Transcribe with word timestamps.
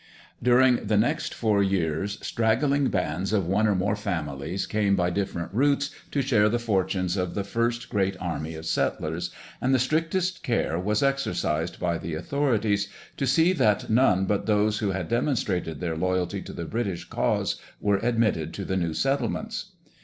During 0.41 0.87
the 0.87 0.97
next 0.97 1.31
four 1.35 1.61
years 1.61 2.17
straggling 2.23 2.87
bands 2.87 3.31
of 3.31 3.45
one 3.45 3.67
or 3.67 3.75
more 3.75 3.95
families 3.95 4.65
came 4.65 4.95
by 4.95 5.11
different 5.11 5.53
routes 5.53 5.91
to 6.09 6.23
share 6.23 6.49
the 6.49 6.57
fortunes 6.57 7.17
of 7.17 7.35
the 7.35 7.43
first 7.43 7.87
great 7.87 8.17
army 8.19 8.55
of 8.55 8.65
settlers, 8.65 9.29
and 9.61 9.75
the 9.75 9.77
strictest 9.77 10.41
care 10.41 10.79
was 10.79 11.03
exercised 11.03 11.79
by 11.79 11.99
the 11.99 12.15
authorities 12.15 12.89
to 13.17 13.27
see 13.27 13.53
that 13.53 13.91
none 13.91 14.25
but 14.25 14.47
those 14.47 14.79
who 14.79 14.89
had 14.89 15.07
demonstrated 15.07 15.79
their 15.79 15.95
loyalty 15.95 16.41
to 16.41 16.51
the 16.51 16.65
British 16.65 17.07
cause 17.07 17.57
were 17.79 17.97
admitted 17.97 18.55
to 18.55 18.65
the 18.65 18.77
new 18.77 18.95
settlements. 18.95 19.73